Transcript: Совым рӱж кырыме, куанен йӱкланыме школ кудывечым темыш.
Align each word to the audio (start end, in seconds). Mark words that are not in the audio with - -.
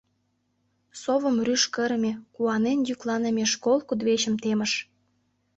Совым 1.01 1.37
рӱж 1.45 1.63
кырыме, 1.75 2.11
куанен 2.35 2.79
йӱкланыме 2.87 3.45
школ 3.53 3.77
кудывечым 3.87 4.35
темыш. 4.43 4.73